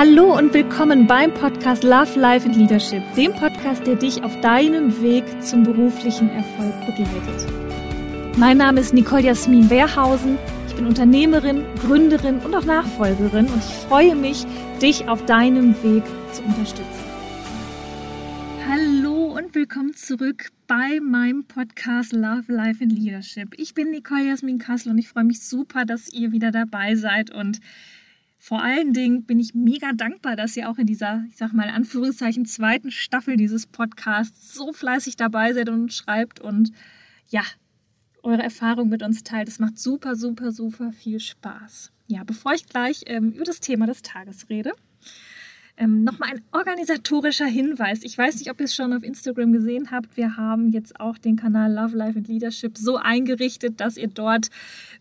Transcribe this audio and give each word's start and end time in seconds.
Hallo 0.00 0.34
und 0.34 0.54
willkommen 0.54 1.06
beim 1.06 1.30
Podcast 1.34 1.84
Love, 1.84 2.18
Life 2.18 2.48
and 2.48 2.56
Leadership, 2.56 3.02
dem 3.16 3.34
Podcast, 3.34 3.86
der 3.86 3.96
dich 3.96 4.24
auf 4.24 4.34
deinem 4.40 5.02
Weg 5.02 5.24
zum 5.42 5.62
beruflichen 5.62 6.30
Erfolg 6.30 6.74
begleitet. 6.86 8.38
Mein 8.38 8.56
Name 8.56 8.80
ist 8.80 8.94
Nicole 8.94 9.24
Jasmin 9.24 9.68
Wehrhausen. 9.68 10.38
Ich 10.68 10.74
bin 10.74 10.86
Unternehmerin, 10.86 11.66
Gründerin 11.82 12.38
und 12.38 12.54
auch 12.54 12.64
Nachfolgerin 12.64 13.44
und 13.44 13.58
ich 13.58 13.74
freue 13.88 14.16
mich, 14.16 14.46
dich 14.80 15.06
auf 15.06 15.26
deinem 15.26 15.74
Weg 15.82 16.04
zu 16.32 16.44
unterstützen. 16.44 17.04
Hallo 18.66 19.36
und 19.36 19.54
willkommen 19.54 19.92
zurück 19.92 20.48
bei 20.66 20.98
meinem 21.02 21.44
Podcast 21.44 22.14
Love, 22.14 22.44
Life 22.46 22.82
and 22.82 22.92
Leadership. 22.92 23.52
Ich 23.58 23.74
bin 23.74 23.90
Nicole 23.90 24.28
Jasmin 24.28 24.58
Kassel 24.58 24.92
und 24.92 24.96
ich 24.98 25.10
freue 25.10 25.24
mich 25.24 25.42
super, 25.42 25.84
dass 25.84 26.10
ihr 26.10 26.32
wieder 26.32 26.52
dabei 26.52 26.94
seid 26.94 27.30
und 27.30 27.60
vor 28.42 28.62
allen 28.62 28.94
Dingen 28.94 29.24
bin 29.24 29.38
ich 29.38 29.54
mega 29.54 29.92
dankbar, 29.92 30.34
dass 30.34 30.56
ihr 30.56 30.70
auch 30.70 30.78
in 30.78 30.86
dieser, 30.86 31.22
ich 31.28 31.36
sag 31.36 31.52
mal, 31.52 31.64
in 31.64 31.74
Anführungszeichen 31.74 32.46
zweiten 32.46 32.90
Staffel 32.90 33.36
dieses 33.36 33.66
Podcasts 33.66 34.54
so 34.54 34.72
fleißig 34.72 35.16
dabei 35.16 35.52
seid 35.52 35.68
und 35.68 35.92
schreibt 35.92 36.40
und 36.40 36.72
ja, 37.28 37.42
eure 38.22 38.42
Erfahrung 38.42 38.88
mit 38.88 39.02
uns 39.02 39.24
teilt. 39.24 39.46
Es 39.46 39.58
macht 39.58 39.78
super, 39.78 40.16
super, 40.16 40.52
super 40.52 40.90
viel 40.90 41.20
Spaß. 41.20 41.92
Ja, 42.06 42.24
bevor 42.24 42.54
ich 42.54 42.66
gleich 42.66 43.02
ähm, 43.06 43.32
über 43.32 43.44
das 43.44 43.60
Thema 43.60 43.86
des 43.86 44.00
Tages 44.00 44.48
rede, 44.48 44.72
ähm, 45.80 46.04
Nochmal 46.04 46.32
ein 46.32 46.42
organisatorischer 46.52 47.46
Hinweis. 47.46 48.00
Ich 48.02 48.16
weiß 48.16 48.38
nicht, 48.38 48.50
ob 48.50 48.60
ihr 48.60 48.66
es 48.66 48.74
schon 48.74 48.92
auf 48.92 49.02
Instagram 49.02 49.52
gesehen 49.52 49.90
habt. 49.90 50.14
Wir 50.14 50.36
haben 50.36 50.72
jetzt 50.72 51.00
auch 51.00 51.16
den 51.16 51.36
Kanal 51.36 51.72
Love, 51.72 51.96
Life 51.96 52.18
and 52.18 52.28
Leadership 52.28 52.76
so 52.76 52.96
eingerichtet, 52.96 53.80
dass 53.80 53.96
ihr 53.96 54.08
dort 54.08 54.50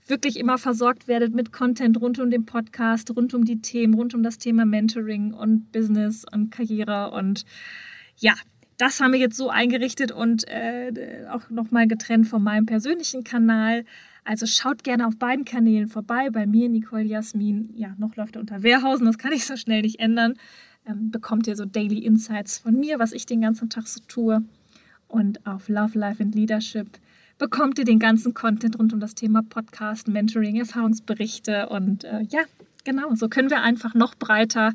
wirklich 0.08 0.40
immer 0.40 0.58
versorgt 0.58 1.10
werdet 1.10 1.36
mit 1.36 1.52
Content 1.52 2.00
rund 2.00 2.18
um 2.18 2.32
den 2.32 2.46
Podcast, 2.46 3.14
rund 3.14 3.34
um 3.34 3.44
die 3.44 3.62
Themen, 3.62 3.94
rund 3.94 4.16
um 4.16 4.24
das 4.24 4.38
Thema 4.38 4.64
Mentoring 4.66 5.34
und 5.34 5.70
Business 5.74 6.26
und 6.32 6.50
Karriere. 6.50 7.12
Und 7.12 7.46
ja, 8.18 8.36
das 8.78 9.02
haben 9.02 9.12
wir 9.12 9.20
jetzt 9.20 9.36
so 9.36 9.50
eingerichtet 9.50 10.14
und 10.14 10.48
äh, 10.48 11.26
auch 11.30 11.50
nochmal 11.50 11.88
getrennt 11.88 12.28
von 12.28 12.42
meinem 12.42 12.66
persönlichen 12.66 13.26
Kanal. 13.26 13.84
Also 14.24 14.46
schaut 14.46 14.86
gerne 14.86 15.08
auf 15.08 15.18
beiden 15.18 15.44
Kanälen 15.44 15.90
vorbei. 15.90 16.30
Bei 16.30 16.46
mir, 16.46 16.70
Nicole 16.70 17.04
Jasmin, 17.04 17.72
ja, 17.76 17.96
noch 17.98 18.16
läuft 18.16 18.38
er 18.38 18.42
unter 18.42 18.64
Wehrhausen, 18.64 19.06
das 19.06 19.18
kann 19.18 19.34
ich 19.34 19.46
so 19.46 19.58
schnell 19.58 19.82
nicht 19.82 20.00
ändern 20.00 20.36
ähm, 20.90 21.12
bekommt 21.12 21.48
ihr 21.48 21.56
so 21.56 21.66
Daily 21.66 22.00
Insights 22.00 22.60
von 22.60 22.80
mir, 22.80 23.00
was 23.00 23.12
ich 23.12 23.26
den 23.26 23.42
ganzen 23.42 23.70
Tag 23.70 23.88
so 23.88 24.02
tue. 24.08 24.44
Und 25.08 25.46
auf 25.46 25.70
Love, 25.70 25.98
Life 25.98 26.22
and 26.24 26.36
Leadership 26.36 26.88
bekommt 27.38 27.80
ihr 27.80 27.86
den 27.86 28.00
ganzen 28.00 28.34
Content 28.34 28.78
rund 28.78 28.94
um 28.94 29.00
das 29.00 29.16
Thema 29.16 29.42
Podcast, 29.42 30.08
Mentoring, 30.08 30.58
Erfahrungsberichte. 30.58 31.70
Und 31.70 32.04
äh, 32.04 32.22
ja, 32.30 32.42
genau, 32.84 33.16
so 33.16 33.30
können 33.30 33.50
wir 33.50 33.62
einfach 33.62 33.96
noch 33.96 34.16
breiter 34.16 34.74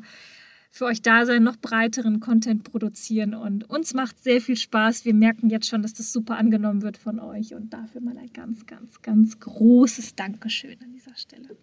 für 0.71 0.85
euch 0.85 1.01
da 1.01 1.25
sein, 1.25 1.43
noch 1.43 1.55
breiteren 1.55 2.19
Content 2.19 2.65
produzieren. 2.65 3.33
Und 3.33 3.69
uns 3.69 3.93
macht 3.93 4.21
sehr 4.21 4.41
viel 4.41 4.57
Spaß. 4.57 5.05
Wir 5.05 5.13
merken 5.13 5.49
jetzt 5.49 5.69
schon, 5.69 5.81
dass 5.81 5.93
das 5.93 6.11
super 6.11 6.37
angenommen 6.37 6.81
wird 6.81 6.97
von 6.97 7.19
euch. 7.19 7.53
Und 7.53 7.71
dafür 7.71 8.01
mal 8.01 8.17
ein 8.17 8.33
ganz, 8.33 8.65
ganz, 8.65 9.01
ganz 9.01 9.39
großes 9.39 10.15
Dankeschön 10.15 10.75
an 10.83 10.91
dieser 10.91 11.15
Stelle. 11.15 11.55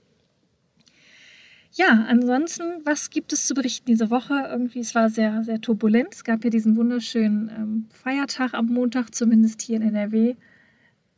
Ja, 1.75 2.05
ansonsten, 2.07 2.85
was 2.85 3.09
gibt 3.09 3.33
es 3.33 3.47
zu 3.47 3.55
berichten 3.55 3.87
diese 3.87 4.11
Woche? 4.11 4.35
Irgendwie, 4.51 4.81
es 4.81 4.95
war 4.95 5.09
sehr, 5.09 5.43
sehr 5.43 5.59
turbulent. 5.59 6.09
Es 6.13 6.23
gab 6.23 6.45
ja 6.45 6.51
diesen 6.51 6.77
wunderschönen 6.77 7.49
ähm, 7.49 7.87
Feiertag 7.91 8.53
am 8.53 8.67
Montag, 8.67 9.15
zumindest 9.15 9.63
hier 9.63 9.77
in 9.77 9.83
NRW. 9.83 10.37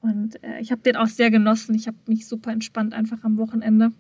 Und 0.01 0.41
äh, 0.45 0.61
ich 0.61 0.71
habe 0.71 0.83
den 0.83 0.95
auch 0.95 1.09
sehr 1.09 1.33
genossen. 1.33 1.75
Ich 1.75 1.89
habe 1.89 1.97
mich 2.07 2.29
super 2.29 2.53
entspannt 2.53 2.95
einfach 2.95 3.25
am 3.25 3.37
Wochenende. 3.37 3.91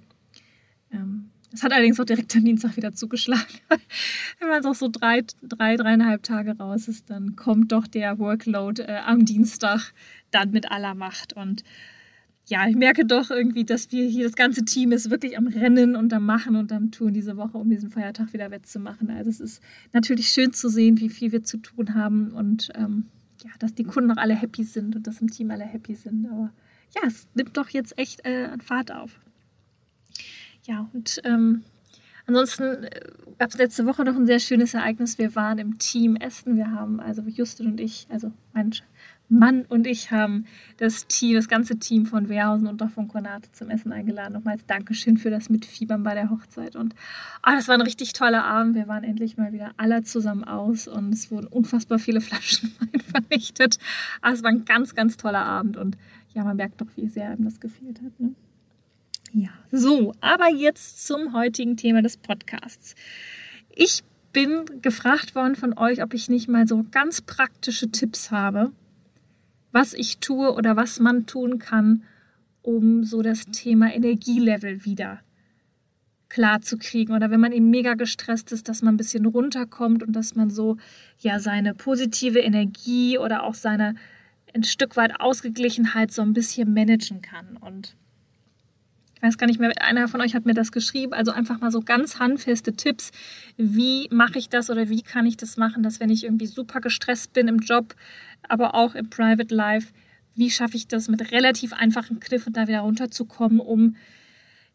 Ähm, 0.92 1.30
es 1.52 1.64
hat 1.64 1.72
allerdings 1.72 1.98
auch 1.98 2.04
direkt 2.04 2.36
am 2.36 2.44
Dienstag 2.44 2.76
wieder 2.76 2.92
zugeschlagen. 2.92 3.42
Wenn 4.38 4.48
man 4.48 4.74
so 4.74 4.88
drei, 4.88 5.24
drei, 5.42 5.76
dreieinhalb 5.76 6.22
Tage 6.22 6.56
raus 6.56 6.86
ist, 6.86 7.10
dann 7.10 7.34
kommt 7.34 7.72
doch 7.72 7.88
der 7.88 8.20
Workload 8.20 8.82
äh, 8.82 8.98
am 9.04 9.24
Dienstag 9.24 9.92
dann 10.30 10.52
mit 10.52 10.70
aller 10.70 10.94
Macht. 10.94 11.32
Und 11.32 11.64
ja, 12.46 12.68
ich 12.68 12.76
merke 12.76 13.06
doch 13.06 13.30
irgendwie, 13.30 13.64
dass 13.64 13.90
wir 13.90 14.06
hier, 14.06 14.24
das 14.24 14.36
ganze 14.36 14.64
Team 14.64 14.92
ist 14.92 15.10
wirklich 15.10 15.38
am 15.38 15.46
Rennen 15.46 15.96
und 15.96 16.12
am 16.12 16.26
Machen 16.26 16.56
und 16.56 16.72
am 16.72 16.90
Tun 16.90 17.14
diese 17.14 17.36
Woche, 17.36 17.56
um 17.56 17.70
diesen 17.70 17.90
Feiertag 17.90 18.32
wieder 18.34 18.50
wettzumachen. 18.50 19.10
Also 19.10 19.30
es 19.30 19.40
ist 19.40 19.62
natürlich 19.92 20.28
schön 20.28 20.52
zu 20.52 20.68
sehen, 20.68 21.00
wie 21.00 21.08
viel 21.08 21.32
wir 21.32 21.42
zu 21.42 21.56
tun 21.56 21.94
haben 21.94 22.32
und 22.32 22.68
ähm, 22.74 23.06
ja, 23.42 23.50
dass 23.58 23.74
die 23.74 23.84
Kunden 23.84 24.10
auch 24.10 24.18
alle 24.18 24.34
happy 24.34 24.62
sind 24.62 24.94
und 24.94 25.06
dass 25.06 25.20
im 25.20 25.30
Team 25.30 25.50
alle 25.50 25.64
happy 25.64 25.94
sind. 25.94 26.26
Aber 26.26 26.50
ja, 26.94 27.02
es 27.06 27.26
nimmt 27.34 27.56
doch 27.56 27.70
jetzt 27.70 27.98
echt 27.98 28.26
äh, 28.26 28.44
an 28.44 28.60
Fahrt 28.60 28.92
auf. 28.92 29.18
Ja, 30.64 30.88
und 30.92 31.20
ähm, 31.24 31.62
ansonsten 32.26 32.84
äh, 32.84 33.00
gab 33.38 33.50
es 33.50 33.58
letzte 33.58 33.86
Woche 33.86 34.04
noch 34.04 34.16
ein 34.16 34.26
sehr 34.26 34.38
schönes 34.38 34.74
Ereignis. 34.74 35.18
Wir 35.18 35.34
waren 35.34 35.58
im 35.58 35.78
Team 35.78 36.16
Essen. 36.16 36.56
Wir 36.56 36.70
haben, 36.70 37.00
also 37.00 37.22
Justin 37.22 37.66
und 37.66 37.80
ich, 37.80 38.06
also 38.10 38.32
mein 38.52 38.74
Mann 39.28 39.64
und 39.68 39.86
ich 39.86 40.10
haben 40.10 40.46
das 40.76 41.06
Team, 41.06 41.34
das 41.34 41.48
ganze 41.48 41.78
Team 41.78 42.06
von 42.06 42.28
Wehrhausen 42.28 42.66
und 42.66 42.82
auch 42.82 42.90
von 42.90 43.08
Konate 43.08 43.50
zum 43.52 43.70
Essen 43.70 43.92
eingeladen. 43.92 44.34
Nochmals 44.34 44.66
Dankeschön 44.66 45.16
für 45.16 45.30
das 45.30 45.48
Mitfiebern 45.48 46.02
bei 46.02 46.14
der 46.14 46.30
Hochzeit. 46.30 46.76
Und 46.76 46.94
oh, 47.46 47.50
das 47.50 47.68
war 47.68 47.74
ein 47.74 47.80
richtig 47.80 48.12
toller 48.12 48.44
Abend. 48.44 48.74
Wir 48.74 48.86
waren 48.86 49.02
endlich 49.02 49.36
mal 49.36 49.52
wieder 49.52 49.72
alle 49.76 50.02
zusammen 50.02 50.44
aus 50.44 50.88
und 50.88 51.12
es 51.12 51.30
wurden 51.30 51.46
unfassbar 51.46 51.98
viele 51.98 52.20
Flaschen 52.20 52.72
Wein 52.80 53.00
vernichtet. 53.00 53.78
Ah, 54.20 54.32
es 54.32 54.42
war 54.42 54.50
ein 54.50 54.64
ganz, 54.64 54.94
ganz 54.94 55.16
toller 55.16 55.44
Abend 55.44 55.76
und 55.76 55.96
ja, 56.34 56.44
man 56.44 56.56
merkt 56.56 56.80
doch, 56.80 56.88
wie 56.96 57.08
sehr 57.08 57.30
einem 57.30 57.44
das 57.44 57.60
gefehlt 57.60 58.00
hat. 58.02 58.20
Ne? 58.20 58.34
Ja, 59.32 59.50
so, 59.72 60.12
aber 60.20 60.48
jetzt 60.50 61.06
zum 61.06 61.32
heutigen 61.32 61.76
Thema 61.76 62.02
des 62.02 62.16
Podcasts. 62.16 62.94
Ich 63.74 64.04
bin 64.32 64.64
gefragt 64.82 65.34
worden 65.34 65.56
von 65.56 65.78
euch, 65.78 66.02
ob 66.02 66.12
ich 66.12 66.28
nicht 66.28 66.48
mal 66.48 66.68
so 66.68 66.84
ganz 66.90 67.20
praktische 67.20 67.90
Tipps 67.90 68.30
habe, 68.30 68.72
was 69.74 69.92
ich 69.92 70.18
tue 70.18 70.54
oder 70.54 70.76
was 70.76 71.00
man 71.00 71.26
tun 71.26 71.58
kann, 71.58 72.04
um 72.62 73.04
so 73.04 73.22
das 73.22 73.46
Thema 73.46 73.92
Energielevel 73.92 74.84
wieder 74.84 75.20
klar 76.28 76.62
zu 76.62 76.78
kriegen 76.78 77.12
oder 77.12 77.30
wenn 77.30 77.40
man 77.40 77.52
eben 77.52 77.70
mega 77.70 77.94
gestresst 77.94 78.50
ist, 78.52 78.68
dass 78.68 78.82
man 78.82 78.94
ein 78.94 78.96
bisschen 78.96 79.26
runterkommt 79.26 80.02
und 80.02 80.14
dass 80.14 80.34
man 80.34 80.50
so 80.50 80.78
ja 81.18 81.38
seine 81.38 81.74
positive 81.74 82.40
Energie 82.40 83.18
oder 83.18 83.42
auch 83.42 83.54
seine 83.54 83.94
ein 84.54 84.64
Stück 84.64 84.96
weit 84.96 85.20
Ausgeglichenheit 85.20 86.12
so 86.12 86.22
ein 86.22 86.32
bisschen 86.32 86.72
managen 86.72 87.20
kann. 87.22 87.56
Und 87.56 87.96
weiß 89.24 89.38
gar 89.38 89.46
nicht 89.46 89.58
mehr, 89.58 89.72
einer 89.80 90.06
von 90.06 90.20
euch 90.20 90.34
hat 90.34 90.46
mir 90.46 90.54
das 90.54 90.70
geschrieben. 90.70 91.12
Also 91.12 91.32
einfach 91.32 91.60
mal 91.60 91.70
so 91.70 91.80
ganz 91.80 92.18
handfeste 92.18 92.74
Tipps. 92.74 93.10
Wie 93.56 94.08
mache 94.10 94.38
ich 94.38 94.48
das 94.48 94.70
oder 94.70 94.88
wie 94.88 95.02
kann 95.02 95.26
ich 95.26 95.36
das 95.36 95.56
machen, 95.56 95.82
dass 95.82 95.98
wenn 95.98 96.10
ich 96.10 96.24
irgendwie 96.24 96.46
super 96.46 96.80
gestresst 96.80 97.32
bin 97.32 97.48
im 97.48 97.58
Job, 97.58 97.94
aber 98.48 98.74
auch 98.74 98.94
im 98.94 99.10
Private 99.10 99.54
Life, 99.54 99.92
wie 100.36 100.50
schaffe 100.50 100.76
ich 100.76 100.88
das 100.88 101.08
mit 101.08 101.32
relativ 101.32 101.72
einfachen 101.72 102.20
Kniffen 102.20 102.52
da 102.52 102.68
wieder 102.68 102.80
runterzukommen, 102.80 103.60
um 103.60 103.96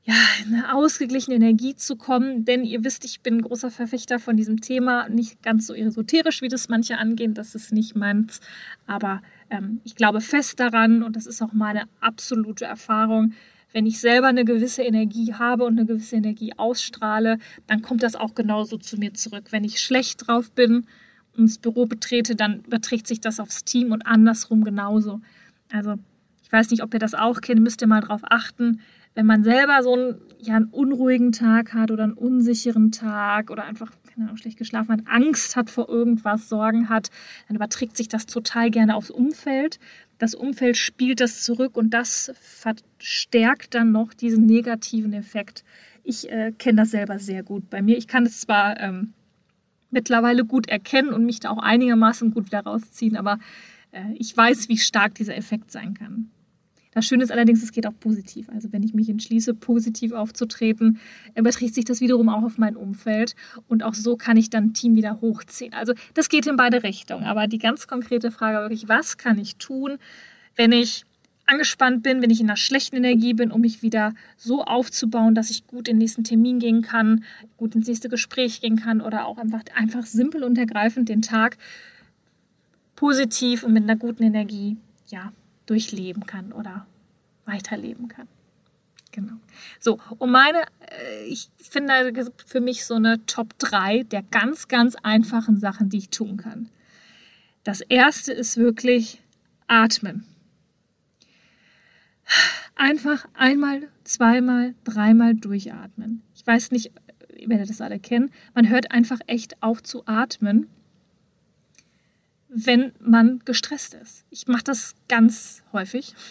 ja, 0.03 0.15
in 0.43 0.55
eine 0.55 0.73
ausgeglichene 0.73 1.35
Energie 1.35 1.75
zu 1.75 1.95
kommen. 1.95 2.45
Denn 2.45 2.63
ihr 2.63 2.83
wisst, 2.83 3.05
ich 3.05 3.21
bin 3.21 3.37
ein 3.37 3.41
großer 3.41 3.69
Verfechter 3.69 4.17
von 4.17 4.37
diesem 4.37 4.61
Thema. 4.61 5.09
Nicht 5.09 5.43
ganz 5.43 5.67
so 5.67 5.73
esoterisch, 5.73 6.41
wie 6.41 6.47
das 6.47 6.69
manche 6.69 6.97
angehen. 6.97 7.33
Das 7.33 7.53
ist 7.53 7.71
nicht 7.71 7.95
meins. 7.95 8.39
Aber 8.87 9.21
ähm, 9.49 9.81
ich 9.83 9.95
glaube 9.95 10.21
fest 10.21 10.59
daran 10.59 11.03
und 11.03 11.15
das 11.15 11.27
ist 11.27 11.41
auch 11.41 11.53
meine 11.53 11.83
absolute 11.99 12.65
Erfahrung, 12.65 13.33
wenn 13.71 13.85
ich 13.85 13.99
selber 13.99 14.27
eine 14.27 14.45
gewisse 14.45 14.83
Energie 14.83 15.33
habe 15.33 15.65
und 15.65 15.77
eine 15.77 15.85
gewisse 15.85 16.15
Energie 16.15 16.53
ausstrahle, 16.57 17.37
dann 17.67 17.81
kommt 17.81 18.03
das 18.03 18.15
auch 18.15 18.35
genauso 18.35 18.77
zu 18.77 18.97
mir 18.97 19.13
zurück. 19.13 19.45
Wenn 19.51 19.63
ich 19.63 19.79
schlecht 19.79 20.27
drauf 20.27 20.51
bin 20.51 20.87
und 21.37 21.49
das 21.49 21.57
Büro 21.57 21.85
betrete, 21.85 22.35
dann 22.35 22.61
überträgt 22.61 23.07
sich 23.07 23.21
das 23.21 23.39
aufs 23.39 23.63
Team 23.63 23.91
und 23.91 24.05
andersrum 24.07 24.63
genauso. 24.63 25.21
Also 25.71 25.95
ich 26.41 26.51
weiß 26.51 26.71
nicht, 26.71 26.83
ob 26.83 26.93
ihr 26.93 26.99
das 26.99 27.13
auch 27.13 27.41
kennt, 27.41 27.61
müsst 27.61 27.81
ihr 27.81 27.87
mal 27.87 28.01
drauf 28.01 28.21
achten. 28.23 28.81
Wenn 29.13 29.25
man 29.25 29.43
selber 29.43 29.83
so 29.83 29.93
einen, 29.93 30.15
ja, 30.39 30.55
einen 30.55 30.65
unruhigen 30.65 31.31
Tag 31.31 31.73
hat 31.73 31.91
oder 31.91 32.03
einen 32.03 32.13
unsicheren 32.13 32.91
Tag 32.91 33.51
oder 33.51 33.65
einfach 33.65 33.91
Ahnung, 34.23 34.37
schlecht 34.37 34.57
geschlafen 34.57 34.91
hat, 34.91 35.01
Angst 35.07 35.55
hat 35.55 35.69
vor 35.69 35.89
irgendwas, 35.89 36.49
Sorgen 36.49 36.89
hat, 36.89 37.09
dann 37.47 37.55
überträgt 37.55 37.97
sich 37.97 38.07
das 38.07 38.25
total 38.25 38.69
gerne 38.69 38.95
aufs 38.95 39.09
Umfeld 39.09 39.79
das 40.19 40.35
Umfeld 40.35 40.77
spielt 40.77 41.21
das 41.21 41.43
zurück 41.43 41.75
und 41.75 41.91
das 41.91 42.31
verstärkt 42.39 43.73
dann 43.73 43.91
noch 43.91 44.13
diesen 44.13 44.45
negativen 44.45 45.13
Effekt. 45.13 45.63
Ich 46.03 46.29
äh, 46.29 46.51
kenne 46.57 46.81
das 46.81 46.91
selber 46.91 47.19
sehr 47.19 47.41
gut 47.41 47.69
bei 47.69 47.81
mir. 47.81 47.97
Ich 47.97 48.07
kann 48.07 48.25
es 48.25 48.41
zwar 48.41 48.79
ähm, 48.79 49.13
mittlerweile 49.89 50.45
gut 50.45 50.67
erkennen 50.67 51.13
und 51.13 51.25
mich 51.25 51.39
da 51.39 51.49
auch 51.49 51.57
einigermaßen 51.57 52.31
gut 52.31 52.47
wieder 52.47 52.61
rausziehen, 52.61 53.15
aber 53.15 53.39
äh, 53.91 54.13
ich 54.15 54.35
weiß, 54.35 54.69
wie 54.69 54.77
stark 54.77 55.15
dieser 55.15 55.35
Effekt 55.35 55.71
sein 55.71 55.93
kann. 55.93 56.29
Das 56.91 57.05
Schöne 57.05 57.23
ist 57.23 57.31
allerdings, 57.31 57.61
es 57.61 57.71
geht 57.71 57.85
auch 57.85 57.93
positiv. 57.99 58.49
Also 58.49 58.71
wenn 58.71 58.81
ich 58.81 58.93
mich 58.93 59.09
entschließe, 59.09 59.53
positiv 59.53 60.11
aufzutreten, 60.11 60.99
überträgt 61.35 61.75
sich 61.75 61.85
das 61.85 62.01
wiederum 62.01 62.29
auch 62.29 62.43
auf 62.43 62.57
mein 62.57 62.75
Umfeld. 62.75 63.35
Und 63.67 63.83
auch 63.83 63.93
so 63.93 64.17
kann 64.17 64.37
ich 64.37 64.49
dann 64.49 64.73
Team 64.73 64.95
wieder 64.95 65.21
hochziehen. 65.21 65.73
Also 65.73 65.93
das 66.15 66.29
geht 66.29 66.47
in 66.47 66.55
beide 66.55 66.83
Richtungen. 66.83 67.25
Aber 67.25 67.47
die 67.47 67.59
ganz 67.59 67.87
konkrete 67.87 68.31
Frage 68.31 68.57
wirklich, 68.57 68.89
was 68.89 69.17
kann 69.17 69.37
ich 69.37 69.57
tun, 69.57 69.97
wenn 70.55 70.71
ich 70.71 71.05
angespannt 71.45 72.03
bin, 72.03 72.21
wenn 72.21 72.29
ich 72.29 72.41
in 72.41 72.47
einer 72.47 72.57
schlechten 72.57 72.97
Energie 72.97 73.33
bin, 73.33 73.51
um 73.51 73.61
mich 73.61 73.81
wieder 73.81 74.13
so 74.37 74.63
aufzubauen, 74.63 75.33
dass 75.35 75.49
ich 75.49 75.65
gut 75.67 75.87
in 75.87 75.95
den 75.95 75.99
nächsten 75.99 76.23
Termin 76.23 76.59
gehen 76.59 76.81
kann, 76.81 77.23
gut 77.57 77.75
ins 77.75 77.87
nächste 77.87 78.09
Gespräch 78.09 78.61
gehen 78.61 78.75
kann 78.75 79.01
oder 79.01 79.25
auch 79.25 79.37
einfach, 79.37 79.61
einfach 79.75 80.05
simpel 80.05 80.43
und 80.43 80.57
ergreifend 80.57 81.09
den 81.09 81.21
Tag 81.21 81.57
positiv 82.95 83.63
und 83.63 83.73
mit 83.73 83.83
einer 83.83 83.95
guten 83.95 84.23
Energie 84.23 84.77
ja, 85.07 85.31
durchleben 85.69 86.25
kann 86.25 86.51
oder 86.51 86.85
weiterleben 87.45 88.07
kann. 88.07 88.27
Genau. 89.11 89.33
So, 89.79 89.99
und 90.17 90.31
meine, 90.31 90.61
äh, 90.79 91.25
ich 91.25 91.49
finde 91.57 92.13
für 92.45 92.61
mich 92.61 92.85
so 92.85 92.95
eine 92.95 93.25
Top 93.25 93.57
3 93.59 94.03
der 94.03 94.23
ganz, 94.23 94.67
ganz 94.67 94.95
einfachen 94.95 95.57
Sachen, 95.57 95.89
die 95.89 95.97
ich 95.97 96.09
tun 96.09 96.37
kann. 96.37 96.69
Das 97.63 97.81
erste 97.81 98.33
ist 98.33 98.57
wirklich 98.57 99.21
atmen. 99.67 100.25
Einfach 102.75 103.27
einmal, 103.33 103.89
zweimal, 104.03 104.75
dreimal 104.83 105.35
durchatmen. 105.35 106.21
Ich 106.35 106.45
weiß 106.45 106.71
nicht, 106.71 106.91
ihr 107.35 107.49
werdet 107.49 107.69
das 107.69 107.81
alle 107.81 107.99
kennen. 107.99 108.31
Man 108.53 108.69
hört 108.69 108.91
einfach 108.91 109.19
echt 109.27 109.61
auf 109.61 109.81
zu 109.83 110.05
atmen, 110.05 110.67
wenn 112.49 112.91
man 112.99 113.41
gestresst 113.45 113.93
ist. 113.93 114.25
Ich 114.29 114.47
mache 114.47 114.63
das 114.63 114.95
ganz 115.07 115.63
häufig. 115.71 116.13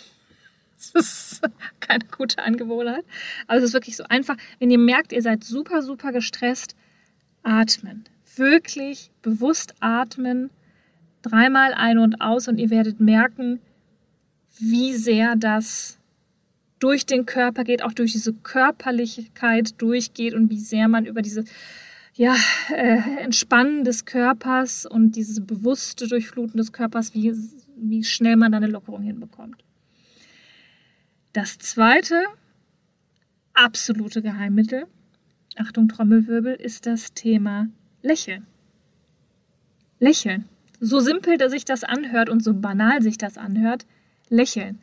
Das 0.95 1.33
ist 1.33 1.43
keine 1.81 2.05
gute 2.05 2.41
Angewohnheit. 2.41 3.05
Aber 3.49 3.59
es 3.59 3.65
ist 3.65 3.73
wirklich 3.73 3.97
so 3.97 4.05
einfach, 4.05 4.37
wenn 4.61 4.71
ihr 4.71 4.79
merkt, 4.79 5.13
ihr 5.13 5.23
seid 5.23 5.43
super, 5.43 5.83
super 5.83 6.13
gestresst, 6.13 6.77
atmen. 7.43 8.05
Wirklich 8.37 9.11
bewusst 9.21 9.75
atmen. 9.81 10.51
Dreimal 11.23 11.75
ein 11.75 11.99
und 11.99 12.21
aus 12.21 12.47
und 12.47 12.59
ihr 12.59 12.71
werdet 12.71 13.01
merken, 13.01 13.59
wie 14.61 14.95
sehr 14.95 15.35
das 15.35 15.99
durch 16.79 17.07
den 17.07 17.27
Körper 17.27 17.65
geht, 17.65 17.83
auch 17.83 17.93
durch 17.93 18.13
diese 18.13 18.33
Körperlichkeit 18.33 19.81
durchgeht 19.83 20.35
und 20.35 20.49
wie 20.51 20.61
sehr 20.61 20.87
man 20.87 21.07
über 21.07 21.23
diese 21.23 21.45
ja, 22.19 22.35
äh, 22.71 22.99
Entspannen 23.23 23.85
des 23.85 24.05
Körpers 24.05 24.87
und 24.87 25.13
dieses 25.13 25.47
bewusste 25.47 26.09
Durchfluten 26.09 26.59
des 26.59 26.73
Körpers, 26.73 27.15
wie, 27.15 27.33
wie 27.77 28.03
schnell 28.03 28.35
man 28.35 28.51
da 28.51 28.57
eine 28.57 28.67
Lockerung 28.67 29.03
hinbekommt. 29.03 29.63
Das 31.33 31.59
zweite 31.59 32.25
absolute 33.55 34.21
Geheimmittel, 34.21 34.87
Achtung 35.57 35.87
Trommelwirbel, 35.87 36.55
ist 36.55 36.87
das 36.87 37.15
Thema 37.15 37.69
Lächeln. 38.03 38.49
Lächeln. 40.01 40.49
So 40.81 40.99
simpel, 40.99 41.39
dass 41.39 41.53
sich 41.53 41.65
das 41.65 41.85
anhört 41.85 42.31
und 42.31 42.43
so 42.43 42.53
banal 42.53 43.01
sich 43.01 43.17
das 43.17 43.39
anhört, 43.39 43.87
lächeln. 44.29 44.81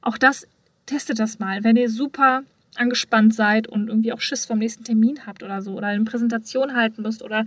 Auch 0.00 0.18
das, 0.18 0.48
testet 0.86 1.20
das 1.20 1.38
mal. 1.38 1.62
Wenn 1.62 1.76
ihr 1.76 1.88
super 1.88 2.42
angespannt 2.76 3.34
seid 3.34 3.66
und 3.66 3.88
irgendwie 3.88 4.12
auch 4.12 4.20
Schiss 4.20 4.46
vom 4.46 4.58
nächsten 4.58 4.84
Termin 4.84 5.26
habt 5.26 5.42
oder 5.42 5.62
so 5.62 5.72
oder 5.72 5.88
eine 5.88 6.04
Präsentation 6.04 6.74
halten 6.74 7.02
müsst 7.02 7.22
oder 7.22 7.44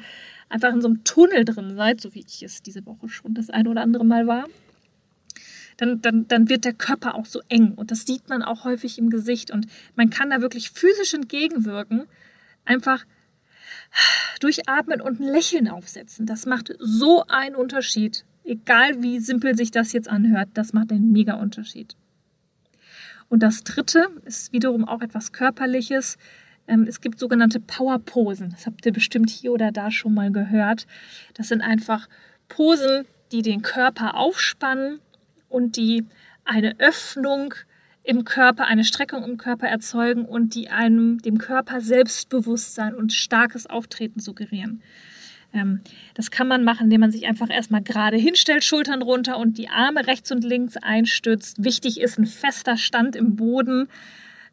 einfach 0.50 0.74
in 0.74 0.82
so 0.82 0.88
einem 0.88 1.04
Tunnel 1.04 1.46
drin 1.46 1.76
seid, 1.76 2.02
so 2.02 2.14
wie 2.14 2.24
ich 2.28 2.44
es 2.44 2.62
diese 2.62 2.86
Woche 2.86 3.10
schon 3.10 3.34
das 3.34 3.50
ein 3.50 3.68
oder 3.68 3.82
andere 3.82 4.06
Mal 4.06 4.28
war, 4.28 4.46
dann, 5.78 6.02
dann, 6.02 6.28
dann 6.28 6.50
wird 6.50 6.66
der 6.66 6.74
Körper 6.74 7.16
auch 7.16 7.26
so 7.26 7.42
eng. 7.50 7.74
Und 7.74 7.92
das 7.92 8.06
sieht 8.06 8.30
man 8.30 8.42
auch 8.42 8.64
häufig 8.64 8.98
im 8.98 9.10
Gesicht. 9.10 9.52
Und 9.52 9.68
man 9.96 10.10
kann 10.10 10.32
da 10.32 10.42
wirklich 10.42 10.72
physisch 10.72 11.14
entgegenwirken. 11.14 12.06
Einfach 12.66 13.06
durchatmen 14.40 15.02
und 15.02 15.20
ein 15.20 15.32
Lächeln 15.32 15.68
aufsetzen. 15.68 16.26
Das 16.26 16.46
macht 16.46 16.74
so 16.80 17.24
einen 17.28 17.56
Unterschied. 17.56 18.26
Egal 18.44 19.02
wie 19.04 19.20
simpel 19.20 19.56
sich 19.56 19.72
das 19.72 19.94
jetzt 19.94 20.10
anhört, 20.10 20.50
das 20.54 20.74
macht 20.74 20.92
einen 20.92 21.12
mega 21.12 21.36
Unterschied. 21.36 21.96
Und 23.30 23.44
das 23.44 23.64
dritte 23.64 24.08
ist 24.26 24.54
wiederum 24.54 24.88
auch 24.88 25.02
etwas 25.02 25.32
Körperliches. 25.32 26.18
Ähm, 26.68 26.86
es 26.88 27.02
gibt 27.02 27.20
sogenannte 27.20 27.60
Powerposen. 27.60 28.52
Das 28.52 28.66
habt 28.66 28.86
ihr 28.86 28.94
bestimmt 28.94 29.30
hier 29.30 29.52
oder 29.52 29.72
da 29.72 29.92
schon 29.92 30.14
mal 30.14 30.32
gehört. 30.32 30.88
Das 31.34 31.50
sind 31.50 31.62
einfach 31.62 32.08
Posen, 32.48 33.06
die 33.32 33.42
den 33.42 33.62
Körper 33.62 34.16
aufspannen 34.16 35.00
und 35.50 35.76
die 35.76 36.06
eine 36.46 36.80
Öffnung 36.80 37.54
im 38.04 38.24
Körper, 38.24 38.66
eine 38.66 38.86
Streckung 38.86 39.24
im 39.26 39.38
Körper 39.38 39.68
erzeugen 39.68 40.24
und 40.24 40.56
die 40.56 40.70
einem 40.70 41.22
dem 41.22 41.38
Körper 41.38 41.82
Selbstbewusstsein 41.82 42.96
und 42.96 43.12
starkes 43.12 43.68
Auftreten 43.68 44.22
suggerieren. 44.22 44.82
Ähm, 45.58 45.82
das 46.14 46.32
kann 46.32 46.48
man 46.48 46.64
machen, 46.64 46.86
indem 46.86 47.02
man 47.02 47.12
sich 47.12 47.28
einfach 47.28 47.50
erstmal 47.50 47.82
gerade 47.82 48.18
hinstellt, 48.18 48.64
Schultern 48.64 49.02
runter 49.02 49.38
und 49.38 49.58
die 49.58 49.70
Arme 49.70 50.08
rechts 50.08 50.32
und 50.32 50.44
links 50.44 50.78
einstützt. 50.78 51.64
Wichtig 51.64 52.00
ist 52.00 52.18
ein 52.18 52.26
fester 52.26 52.78
Stand 52.78 53.16
im 53.16 53.36
Boden. 53.36 53.88